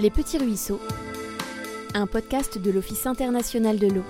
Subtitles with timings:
[0.00, 0.80] Les Petits Ruisseaux,
[1.92, 4.04] un podcast de l'Office international de l'eau.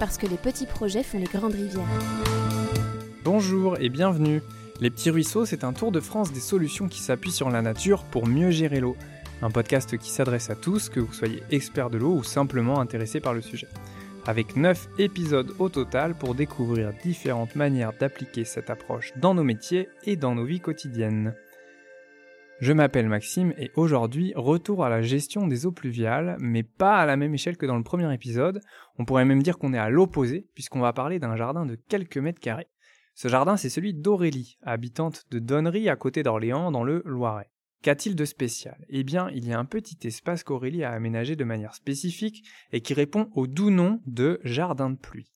[0.00, 1.86] Parce que les petits projets font les grandes rivières.
[3.22, 4.42] Bonjour et bienvenue.
[4.80, 8.02] Les Petits Ruisseaux, c'est un tour de France des solutions qui s'appuient sur la nature
[8.02, 8.96] pour mieux gérer l'eau.
[9.40, 13.20] Un podcast qui s'adresse à tous, que vous soyez expert de l'eau ou simplement intéressé
[13.20, 13.68] par le sujet.
[14.26, 19.88] Avec 9 épisodes au total pour découvrir différentes manières d'appliquer cette approche dans nos métiers
[20.02, 21.36] et dans nos vies quotidiennes.
[22.58, 27.04] Je m'appelle Maxime et aujourd'hui, retour à la gestion des eaux pluviales, mais pas à
[27.04, 28.62] la même échelle que dans le premier épisode.
[28.98, 32.16] On pourrait même dire qu'on est à l'opposé, puisqu'on va parler d'un jardin de quelques
[32.16, 32.68] mètres carrés.
[33.14, 37.50] Ce jardin, c'est celui d'Aurélie, habitante de Donnery à côté d'Orléans dans le Loiret.
[37.82, 38.86] Qu'a-t-il de spécial?
[38.88, 42.80] Eh bien, il y a un petit espace qu'Aurélie a aménagé de manière spécifique et
[42.80, 45.30] qui répond au doux nom de jardin de pluie.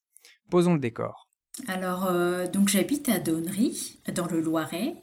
[0.48, 1.28] Posons le décor.
[1.68, 4.94] Alors, euh, donc j'habite à Donnery, dans le Loiret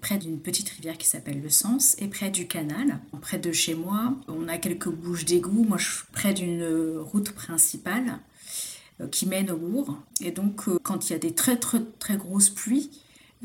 [0.00, 3.00] près d'une petite rivière qui s'appelle le Sens et près du canal.
[3.20, 5.64] Près de chez moi, on a quelques bouches d'égout.
[5.64, 8.18] Moi, je suis près d'une route principale
[9.00, 9.98] euh, qui mène au bourg.
[10.20, 12.90] Et donc, euh, quand il y a des très très très grosses pluies,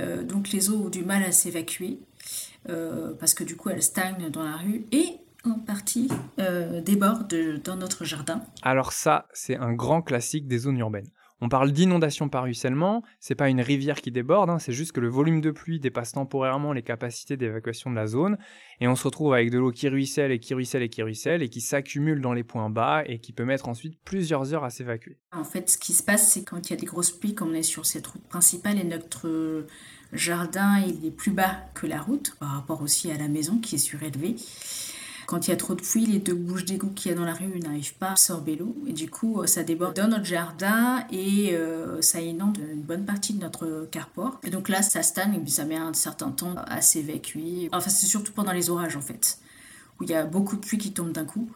[0.02, 2.00] euh, donc les eaux ont du mal à s'évacuer
[3.19, 5.06] parce que du coup, elles stagnent dans la rue et
[5.44, 6.09] en partie
[6.84, 7.31] débordent
[7.64, 8.42] dans notre jardin.
[8.64, 11.12] Alors ça, c'est un grand classique des zones urbaines.
[11.41, 15.02] On parle d'inondation par ruissellement, c'est pas une rivière qui déborde, hein, c'est juste que
[15.02, 18.38] le volume de pluie dépasse temporairement les capacités d'évacuation de la zone,
[18.80, 21.44] et on se retrouve avec de l'eau qui ruisselle et qui ruisselle et qui ruisselle,
[21.44, 24.69] et qui s'accumule dans les points bas, et qui peut mettre ensuite plusieurs heures à
[24.69, 25.17] s'évacuer.
[25.33, 27.50] En fait, ce qui se passe, c'est quand il y a des grosses pluies, comme
[27.50, 29.66] on est sur cette route principale, et notre
[30.13, 33.75] jardin il est plus bas que la route, par rapport aussi à la maison qui
[33.75, 34.36] est surélevée.
[35.26, 37.26] Quand il y a trop de pluie, les deux bouches d'égout qu'il y a dans
[37.26, 38.76] la rue n'arrivent pas à absorber l'eau.
[38.88, 43.06] Et du coup, euh, ça déborde dans notre jardin et euh, ça inonde une bonne
[43.06, 44.40] partie de notre carport.
[44.44, 47.70] Et donc là, ça stagne ça met un certain temps à s'évacuer.
[47.72, 49.40] Enfin, c'est surtout pendant les orages en fait,
[50.00, 51.50] où il y a beaucoup de pluie qui tombe d'un coup.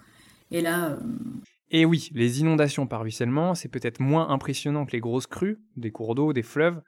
[0.51, 0.89] Et là.
[0.89, 0.97] Euh,
[1.71, 5.91] et oui, les inondations par ruissellement, c'est peut-être moins impressionnant que les grosses crues, des
[5.91, 6.81] cours d'eau, des fleuves,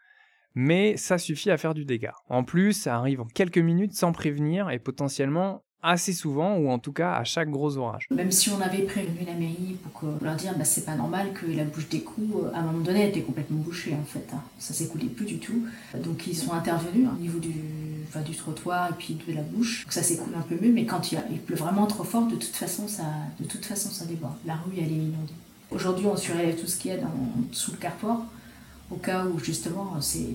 [0.55, 2.15] mais ça suffit à faire du dégât.
[2.29, 6.79] En plus, ça arrive en quelques minutes sans prévenir et potentiellement assez souvent, ou en
[6.79, 8.07] tout cas à chaque gros orage.
[8.11, 11.45] Même si on avait prévenu la mairie pour leur dire bah, c'est pas normal que
[11.45, 14.27] la bouche des coups, à un moment donné, était complètement bouchée en fait.
[14.33, 14.41] Hein.
[14.59, 15.65] Ça s'écoulait plus du tout.
[16.03, 17.53] Donc ils sont intervenus au niveau du,
[18.07, 19.83] enfin, du trottoir et puis de la bouche.
[19.85, 22.55] Donc ça s'écoule un peu mieux, mais quand il, pleut vraiment trop fort, de toute
[22.55, 23.03] façon ça,
[23.39, 24.35] de toute façon, ça déborde.
[24.45, 25.33] La rue elle est inondée.
[25.71, 26.99] Aujourd'hui on surélève tout ce qu'il y a
[27.51, 28.25] sous le carport
[28.91, 30.27] au cas où justement c'est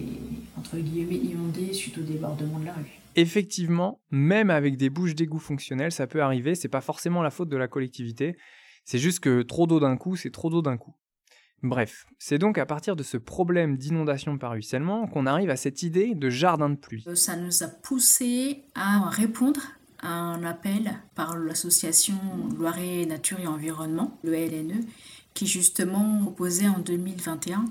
[0.58, 3.00] entre guillemets inondé suite au débordement de la rue.
[3.16, 7.48] Effectivement, même avec des bouches d'égout fonctionnelles, ça peut arriver, c'est pas forcément la faute
[7.48, 8.36] de la collectivité,
[8.84, 10.94] c'est juste que trop d'eau d'un coup, c'est trop d'eau d'un coup.
[11.62, 15.82] Bref, c'est donc à partir de ce problème d'inondation par ruissellement qu'on arrive à cette
[15.82, 17.04] idée de jardin de pluie.
[17.14, 19.62] Ça nous a poussé à répondre
[20.00, 22.14] à un appel par l'association
[22.58, 24.84] Loiret Nature et Environnement, le LNE,
[25.36, 27.66] qui justement proposait en 2021,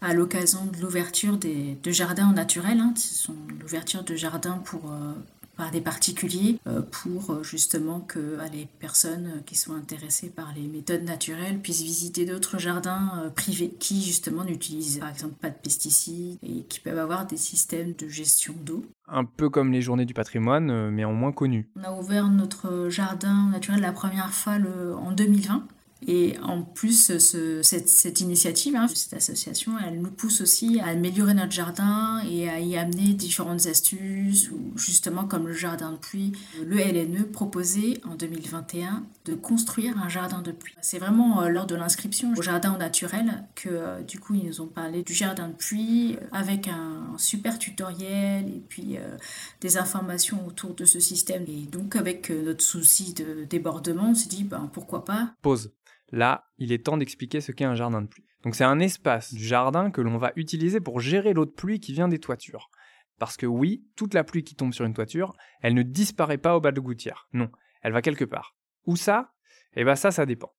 [0.00, 5.12] à l'occasion de l'ouverture de jardins naturels, hein, ce sont l'ouverture de jardins pour, euh,
[5.56, 10.68] par des particuliers, euh, pour euh, justement que les personnes qui sont intéressées par les
[10.68, 16.38] méthodes naturelles puissent visiter d'autres jardins privés qui justement n'utilisent par exemple pas de pesticides
[16.44, 18.86] et qui peuvent avoir des systèmes de gestion d'eau.
[19.08, 21.68] Un peu comme les journées du patrimoine, mais en moins connu.
[21.74, 25.66] On a ouvert notre jardin naturel la première fois le, en 2020
[26.06, 31.52] et en plus, cette, initiative, hein, cette association, elle nous pousse aussi à améliorer notre
[31.52, 36.32] jardin et à y amener différentes astuces, ou justement comme le jardin de pluie.
[36.64, 40.74] Le LNE proposait en 2021 de construire un jardin de pluie.
[40.80, 44.60] C'est vraiment euh, lors de l'inscription au jardin naturel que euh, du coup ils nous
[44.60, 49.16] ont parlé du jardin de pluie avec un super tutoriel et puis euh,
[49.60, 51.44] des informations autour de ce système.
[51.48, 55.34] Et donc avec notre souci de débordement, on s'est dit ben, pourquoi pas.
[55.42, 55.72] Pause.
[56.10, 58.24] Là, il est temps d'expliquer ce qu'est un jardin de pluie.
[58.42, 61.80] Donc c'est un espace du jardin que l'on va utiliser pour gérer l'eau de pluie
[61.80, 62.70] qui vient des toitures.
[63.18, 66.56] Parce que oui, toute la pluie qui tombe sur une toiture, elle ne disparaît pas
[66.56, 67.28] au bas de gouttière.
[67.32, 67.50] Non,
[67.82, 68.56] elle va quelque part.
[68.86, 69.32] Où ça?
[69.74, 70.52] Eh bien ça, ça dépend.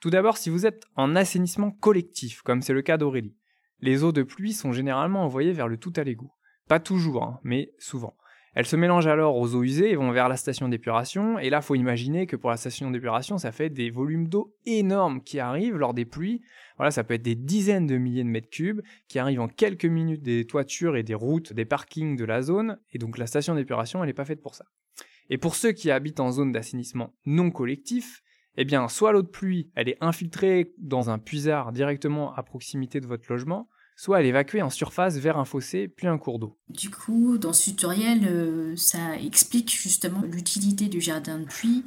[0.00, 3.36] Tout d'abord, si vous êtes en assainissement collectif, comme c'est le cas d'Aurélie,
[3.80, 6.32] les eaux de pluie sont généralement envoyées vers le tout à l'égout.
[6.68, 8.16] Pas toujours, hein, mais souvent.
[8.54, 11.38] Elles se mélangent alors aux eaux usées et vont vers la station d'épuration.
[11.38, 15.22] Et là, faut imaginer que pour la station d'épuration, ça fait des volumes d'eau énormes
[15.22, 16.40] qui arrivent lors des pluies.
[16.76, 19.86] Voilà, ça peut être des dizaines de milliers de mètres cubes qui arrivent en quelques
[19.86, 22.78] minutes des toitures et des routes, des parkings de la zone.
[22.92, 24.66] Et donc la station d'épuration, elle n'est pas faite pour ça.
[25.30, 28.22] Et pour ceux qui habitent en zone d'assainissement non collectif,
[28.56, 33.00] eh bien, soit l'eau de pluie, elle est infiltrée dans un puisard directement à proximité
[33.00, 36.56] de votre logement, soit à l'évacuer en surface vers un fossé puis un cours d'eau.
[36.68, 41.84] Du coup, dans ce tutoriel, euh, ça explique justement l'utilité du jardin de pluie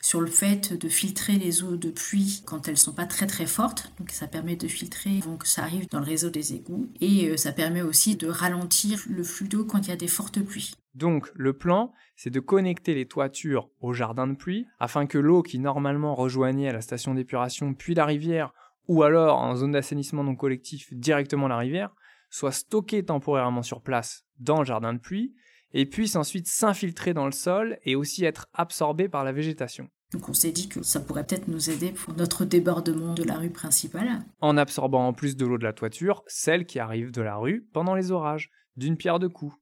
[0.00, 3.46] sur le fait de filtrer les eaux de pluie quand elles sont pas très très
[3.46, 3.92] fortes.
[3.98, 7.28] Donc ça permet de filtrer avant que ça arrive dans le réseau des égouts et
[7.28, 10.40] euh, ça permet aussi de ralentir le flux d'eau quand il y a des fortes
[10.40, 10.72] pluies.
[10.94, 15.42] Donc le plan, c'est de connecter les toitures au jardin de pluie afin que l'eau
[15.42, 18.52] qui normalement rejoignait la station d'épuration puis la rivière
[18.88, 21.94] ou alors en zone d'assainissement non collectif directement la rivière
[22.30, 25.34] soit stockée temporairement sur place dans le jardin de pluie
[25.72, 29.88] et puisse ensuite s'infiltrer dans le sol et aussi être absorbée par la végétation.
[30.12, 33.36] Donc on s'est dit que ça pourrait peut-être nous aider pour notre débordement de la
[33.36, 34.24] rue principale.
[34.40, 37.68] En absorbant en plus de l'eau de la toiture, celle qui arrive de la rue
[37.74, 39.54] pendant les orages, d'une pierre deux coups.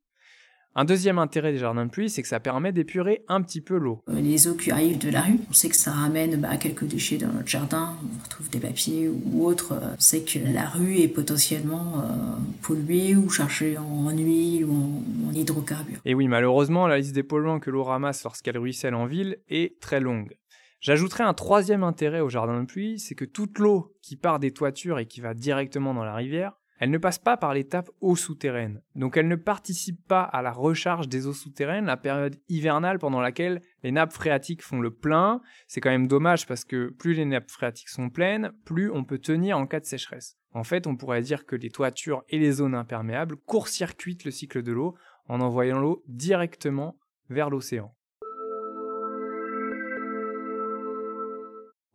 [0.78, 3.78] Un deuxième intérêt des jardins de pluie, c'est que ça permet d'épurer un petit peu
[3.78, 4.02] l'eau.
[4.10, 6.84] Euh, les eaux qui arrivent de la rue, on sait que ça ramène bah, quelques
[6.84, 9.72] déchets dans notre jardin, on retrouve des papiers ou autres.
[9.72, 15.02] Euh, on sait que la rue est potentiellement euh, polluée ou chargée en huile ou
[15.30, 15.98] en, hydrocarbures.
[16.04, 19.80] Et oui, malheureusement, la liste des polluants que l'eau ramasse lorsqu'elle ruisselle en ville est
[19.80, 20.36] très longue.
[20.80, 24.50] J'ajouterai un troisième intérêt au jardin de pluie, c'est que toute l'eau qui part des
[24.50, 28.16] toitures et qui va directement dans la rivière elle ne passe pas par l'étape eau
[28.16, 32.98] souterraine, donc elle ne participe pas à la recharge des eaux souterraines, la période hivernale
[32.98, 35.40] pendant laquelle les nappes phréatiques font le plein.
[35.66, 39.18] C'est quand même dommage parce que plus les nappes phréatiques sont pleines, plus on peut
[39.18, 40.36] tenir en cas de sécheresse.
[40.52, 44.62] En fait, on pourrait dire que les toitures et les zones imperméables court-circuitent le cycle
[44.62, 44.94] de l'eau
[45.28, 47.94] en envoyant l'eau directement vers l'océan.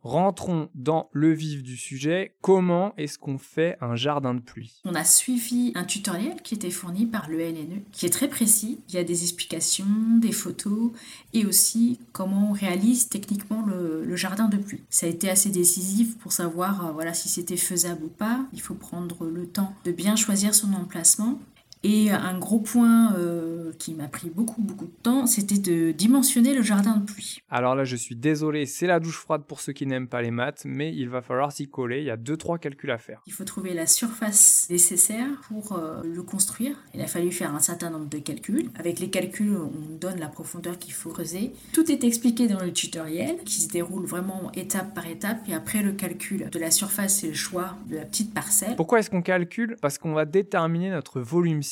[0.02, 2.34] Rentrons dans le vif du sujet.
[2.40, 4.80] Comment est-ce qu'on fait un jardin de pluie?
[4.84, 8.80] On a suivi un tutoriel qui était fourni par le LNE, qui est très précis.
[8.88, 9.86] Il y a des explications,
[10.20, 10.90] des photos
[11.32, 14.82] et aussi comment on réalise techniquement le, jardin de pluie.
[14.90, 18.44] Ça a été assez décisif pour savoir euh, voilà, si c'était faisable ou pas.
[18.52, 21.40] Il faut prendre le temps de bien choisir son emplacement
[21.84, 26.54] et un gros point euh, qui m'a pris beaucoup beaucoup de temps, c'était de dimensionner
[26.54, 27.38] le jardin de pluie.
[27.50, 30.30] Alors là, je suis désolé, c'est la douche froide pour ceux qui n'aiment pas les
[30.30, 33.22] maths, mais il va falloir s'y coller, il y a deux trois calculs à faire.
[33.26, 36.76] Il faut trouver la surface nécessaire pour euh, le construire.
[36.94, 38.70] Il a fallu faire un certain nombre de calculs.
[38.78, 41.52] Avec les calculs, on donne la profondeur qu'il faut creuser.
[41.72, 45.82] Tout est expliqué dans le tutoriel qui se déroule vraiment étape par étape et après
[45.82, 48.76] le calcul de la surface et le choix de la petite parcelle.
[48.76, 49.76] Pourquoi est-ce qu'on calcule?
[49.80, 51.62] Parce qu'on va déterminer notre volume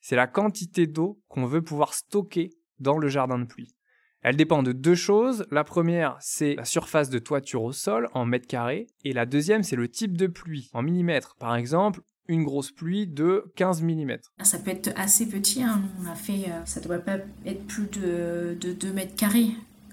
[0.00, 3.74] c'est la quantité d'eau qu'on veut pouvoir stocker dans le jardin de pluie.
[4.24, 5.46] Elle dépend de deux choses.
[5.50, 8.86] La première, c'est la surface de toiture au sol en mètres carrés.
[9.04, 11.36] Et la deuxième, c'est le type de pluie en millimètres.
[11.38, 14.16] Par exemple, une grosse pluie de 15 mm.
[14.42, 15.62] Ça peut être assez petit.
[15.62, 15.82] Hein.
[16.00, 19.50] On a fait, euh, ça devrait pas être plus de, 2 mètres carrés.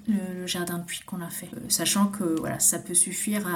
[0.07, 3.47] Le, jardin de pluie qu'on a fait, euh, sachant que voilà, ça peut suffire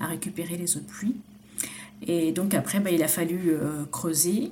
[0.00, 1.16] à, récupérer les eaux de pluie.
[2.04, 4.50] Et donc après, bah, il a fallu euh, creuser.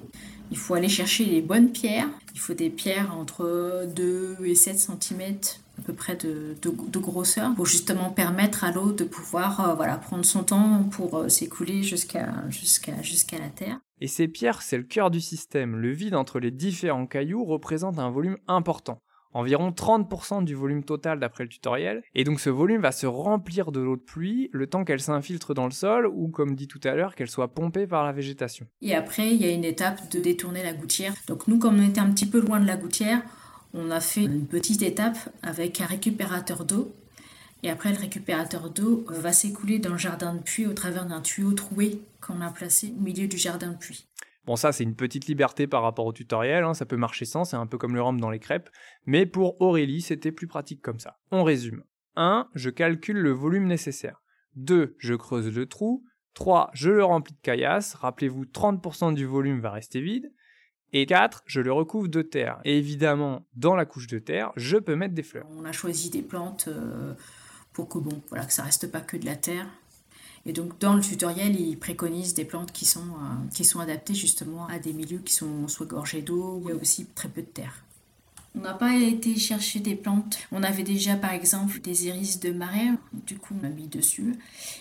[0.50, 2.08] Il faut aller chercher les bonnes pierres.
[2.34, 5.36] Il faut des pierres entre 2 et 7 cm
[5.78, 6.54] à peu près de,
[6.98, 11.28] grosseur pour justement permettre à l'eau de pouvoir euh, voilà, prendre son temps pour euh,
[11.28, 13.80] s'écouler jusqu'à jusqu'à jusqu'à la terre.
[14.00, 15.76] Et ces pierres, c'est le cœur du système.
[15.76, 19.00] Le vide entre les différents cailloux représente un volume important
[19.32, 23.72] environ 30% du volume total d'après le tutoriel, et donc ce volume va se remplir
[23.72, 26.80] de l'eau de pluie le temps qu'elle s'infiltre dans le sol ou comme dit tout
[26.84, 28.66] à l'heure qu'elle soit pompée par la végétation.
[28.82, 31.14] Et après il y a une étape de détourner la gouttière.
[31.26, 33.22] Donc nous comme on était un petit peu loin de la gouttière,
[33.72, 36.92] on a fait une petite étape avec un récupérateur d'eau.
[37.62, 41.20] Et après, le récupérateur d'eau va s'écouler dans le jardin de pluie au travers d'un
[41.20, 44.06] tuyau troué qu'on a placé au milieu du jardin de pluie.
[44.50, 47.44] Bon, ça, c'est une petite liberté par rapport au tutoriel, hein, ça peut marcher sans,
[47.44, 48.68] c'est un peu comme le rhum dans les crêpes,
[49.06, 51.20] mais pour Aurélie, c'était plus pratique comme ça.
[51.30, 51.84] On résume.
[52.16, 52.48] 1.
[52.56, 54.24] Je calcule le volume nécessaire.
[54.56, 54.96] 2.
[54.98, 56.04] Je creuse le trou.
[56.34, 56.70] 3.
[56.72, 57.94] Je le remplis de caillasse.
[57.94, 60.32] Rappelez-vous, 30% du volume va rester vide.
[60.92, 61.44] Et 4.
[61.46, 62.60] Je le recouvre de terre.
[62.64, 65.46] Et évidemment, dans la couche de terre, je peux mettre des fleurs.
[65.56, 67.14] On a choisi des plantes euh,
[67.72, 69.68] pour que, bon, voilà, que ça reste pas que de la terre.
[70.46, 74.14] Et donc dans le tutoriel, il préconise des plantes qui sont, euh, qui sont adaptées
[74.14, 77.84] justement à des milieux qui sont soit gorgés d'eau, a aussi très peu de terre.
[78.56, 80.38] On n'a pas été chercher des plantes.
[80.50, 82.88] On avait déjà par exemple des iris de marais,
[83.26, 84.34] du coup on a mis dessus.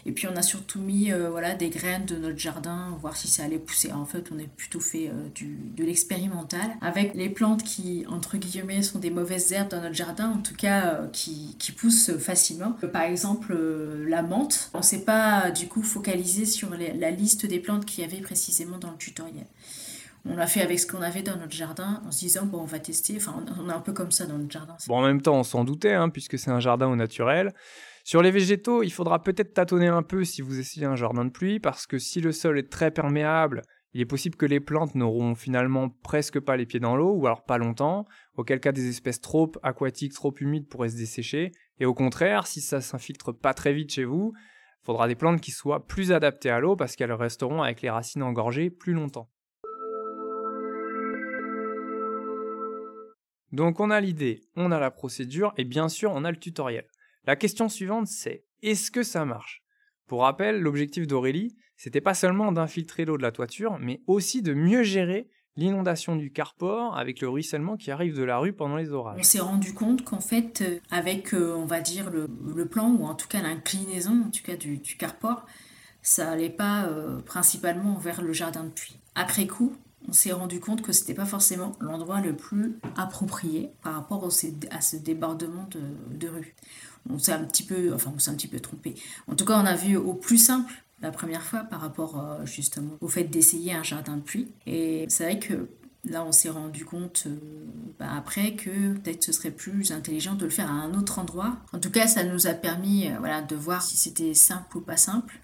[0.07, 3.27] Et puis on a surtout mis euh, voilà, des graines de notre jardin, voir si
[3.27, 3.91] ça allait pousser.
[3.91, 8.37] En fait on a plutôt fait euh, du, de l'expérimental avec les plantes qui entre
[8.37, 12.17] guillemets sont des mauvaises herbes dans notre jardin, en tout cas euh, qui, qui, poussent
[12.17, 12.71] facilement.
[12.91, 13.55] Par exemple
[14.07, 14.71] la menthe.
[14.73, 18.21] On ne s'est pas du coup focalisé sur la liste des plantes qu'il y avait
[18.21, 19.45] précisément dans le tutoriel
[20.25, 22.65] on l'a fait avec ce qu'on avait dans notre jardin en se disant bon on
[22.65, 23.15] va tester.
[23.17, 24.75] Enfin on est un peu comme ça dans notre jardin.
[24.87, 27.53] Bon en même temps on s'en doutait hein, puisque c'est un jardin au naturel.
[28.03, 31.31] Sur les végétaux il faudra peut-être tâtonner un peu si vous essayez un jardin de
[31.31, 33.61] pluie parce que si le sol est très perméable
[33.93, 37.25] Il est possible que les plantes n'auront finalement presque pas les pieds dans l'eau, ou
[37.25, 41.85] alors pas longtemps, auquel cas des espèces trop aquatiques, trop humides pourraient se dessécher, et
[41.85, 45.51] au contraire, si ça s'infiltre pas très vite chez vous, il faudra des plantes qui
[45.51, 49.29] soient plus adaptées à l'eau parce qu'elles resteront avec les racines engorgées plus longtemps.
[53.51, 56.85] Donc on a l'idée, on a la procédure et bien sûr on a le tutoriel.
[57.25, 59.63] La question suivante c'est est-ce que ça marche?
[60.07, 64.53] Pour rappel, l'objectif d'Aurélie, c'était pas seulement d'infiltrer l'eau de la toiture, mais aussi de
[64.53, 68.91] mieux gérer l'inondation du carport avec le ruissellement qui arrive de la rue pendant les
[68.91, 69.19] orages.
[69.19, 73.05] On s'est rendu compte qu'en fait, euh, avec, euh, on va dire, le, plan, ou
[73.05, 75.45] en tout cas l'inclinaison en tout cas du, carport,
[76.01, 78.97] ça n'allait pas euh, principalement vers le jardin de puits.
[79.15, 79.75] Après coup,
[80.07, 84.81] on s'est rendu compte que c'était pas forcément l'endroit le plus approprié par rapport à
[84.81, 85.67] ce débordement
[86.09, 86.55] de, rue.
[87.09, 88.95] On s'est un petit peu, enfin on s'est un petit peu trompé.
[89.27, 92.45] En tout cas, on a vu au plus simple la première fois par rapport euh,
[92.45, 94.51] justement au fait d'essayer un jardin de pluie.
[94.65, 95.69] Et c'est vrai que
[96.05, 97.35] là, on s'est rendu compte euh,
[97.99, 101.57] bah, après que peut-être ce serait plus intelligent de le faire à un autre endroit.
[101.73, 104.81] En tout cas, ça nous a permis euh, voilà, de voir si c'était simple ou
[104.81, 105.39] pas simple,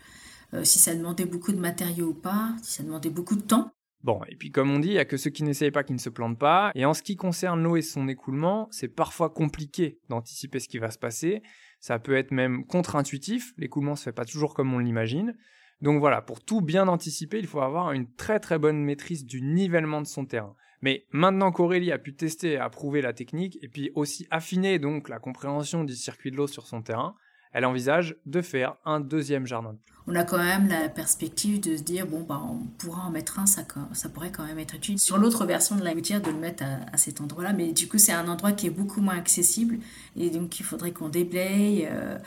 [0.63, 3.73] si ça demandait beaucoup de matériaux ou pas, si ça demandait beaucoup de temps.
[4.03, 5.93] Bon, et puis comme on dit, il n'y a que ceux qui n'essayent pas qui
[5.93, 6.71] ne se plantent pas.
[6.75, 10.77] Et en ce qui concerne l'eau et son écoulement, c'est parfois compliqué d'anticiper ce qui
[10.77, 11.41] va se passer.
[11.79, 15.35] Ça peut être même contre-intuitif, l'écoulement se fait pas toujours comme on l'imagine.
[15.81, 19.41] Donc voilà, pour tout bien anticiper, il faut avoir une très très bonne maîtrise du
[19.41, 20.55] nivellement de son terrain.
[20.81, 25.09] Mais maintenant qu'Aurélie a pu tester et approuver la technique, et puis aussi affiner donc
[25.09, 27.15] la compréhension du circuit de l'eau sur son terrain,
[27.55, 29.77] elle envisage de faire un deuxième jardin.
[30.07, 33.39] On a quand même la perspective de se dire, bon, bah, on pourra en mettre
[33.39, 33.61] un, ça,
[33.93, 34.99] ça pourrait quand même être utile.
[34.99, 37.97] Sur l'autre version de la gouttière, de le mettre à, cet endroit-là, mais du coup,
[37.97, 39.77] c'est un endroit qui est beaucoup moins accessible,
[40.17, 41.87] et donc il faudrait qu'on déblaye.
[41.89, 42.17] Euh,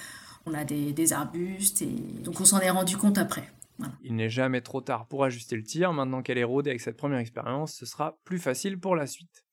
[0.47, 1.95] on a des, arbustes, et
[2.25, 3.45] donc on s'en est rendu compte après.
[4.03, 5.93] Il n'est jamais trop tard pour ajuster le tir.
[5.93, 9.45] Maintenant qu'elle est rodée avec cette première expérience, ce sera plus facile pour la suite.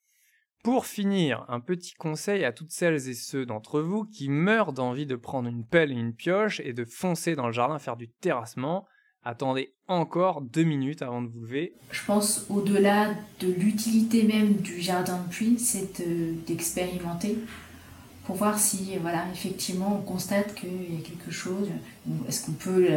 [0.65, 5.05] Pour finir, un petit conseil à toutes celles et ceux d'entre vous qui meurent d'envie
[5.05, 8.09] de prendre une pelle et une pioche et de foncer dans le jardin faire du
[8.09, 8.87] terrassement.
[9.21, 11.75] Attendez encore deux minutes avant de vous lever.
[11.91, 16.01] Je pense au-delà de l'utilité même du jardin de pluie, c'est
[16.47, 17.37] d'expérimenter
[18.23, 21.69] pour voir si voilà effectivement on constate qu'il y a quelque chose
[22.27, 22.87] est-ce qu'on peut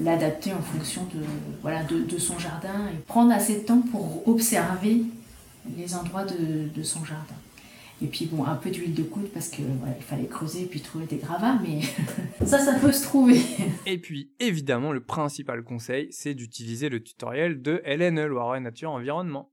[0.00, 1.20] l'adapter en fonction de
[1.62, 5.04] voilà de, de, son jardin et prendre assez de temps pour observer
[5.76, 7.34] les endroits de, son jardin.
[8.02, 10.80] Et puis bon, un peu d'huile de coude parce que il fallait creuser et puis
[10.80, 11.80] trouver des gravats, mais
[12.46, 13.40] ça, ça peut se trouver.
[13.86, 19.50] et puis évidemment, le principal conseil, c'est d'utiliser le tutoriel de LNE, Nature Environnement.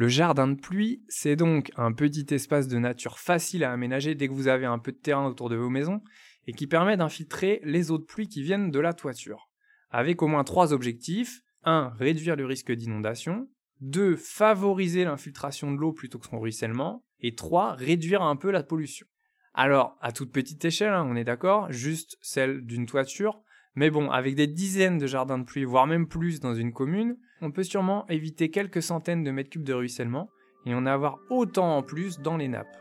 [0.00, 4.28] Le jardin de pluie, c'est donc un petit espace de nature facile à aménager dès
[4.28, 6.00] que vous avez un peu de terrain autour de vos maisons
[6.46, 9.50] et qui permet d'infiltrer les eaux de pluie qui viennent de la toiture.
[9.90, 11.92] Avec au moins trois objectifs 1.
[11.98, 13.48] Réduire le risque d'inondation.
[13.80, 14.16] 2.
[14.16, 17.04] Favoriser l'infiltration de l'eau plutôt que son ruissellement.
[17.20, 17.74] Et 3.
[17.74, 19.06] Réduire un peu la pollution.
[19.54, 23.42] Alors, à toute petite échelle, hein, on est d'accord, juste celle d'une toiture,
[23.74, 27.16] mais bon, avec des dizaines de jardins de pluie, voire même plus dans une commune,
[27.40, 30.30] on peut sûrement éviter quelques centaines de mètres cubes de ruissellement
[30.66, 32.76] et en avoir autant en plus dans les nappes.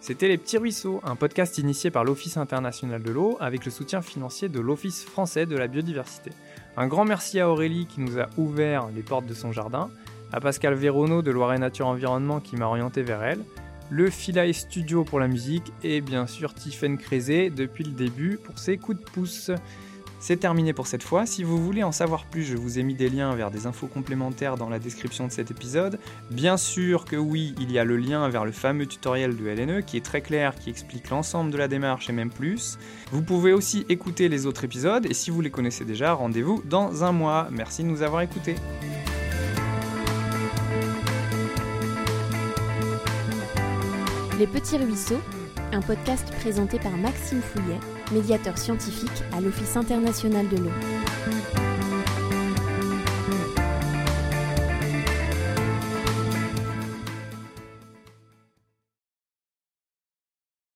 [0.00, 4.02] C'était Les Petits Ruisseaux, un podcast initié par l'Office international de l'eau avec le soutien
[4.02, 6.30] financier de l'Office français de la biodiversité.
[6.76, 9.90] Un grand merci à Aurélie qui nous a ouvert les portes de son jardin,
[10.32, 13.44] à Pascal Véronneau de Loire Nature Environnement qui m'a orienté vers elle,
[13.90, 18.58] le Philae Studio pour la musique et bien sûr Tiffen Crézé depuis le début pour
[18.58, 19.52] ses coups de pouce.
[20.26, 21.26] C'est terminé pour cette fois.
[21.26, 23.88] Si vous voulez en savoir plus, je vous ai mis des liens vers des infos
[23.88, 25.98] complémentaires dans la description de cet épisode.
[26.30, 29.82] Bien sûr que oui, il y a le lien vers le fameux tutoriel de LNE
[29.82, 32.78] qui est très clair, qui explique l'ensemble de la démarche et même plus.
[33.12, 37.04] Vous pouvez aussi écouter les autres épisodes et si vous les connaissez déjà, rendez-vous dans
[37.04, 37.48] un mois.
[37.50, 38.54] Merci de nous avoir écoutés.
[44.38, 45.20] Les petits ruisseaux,
[45.74, 47.80] un podcast présenté par Maxime Fouillet
[48.12, 50.70] médiateur scientifique à l'Office international de l'eau.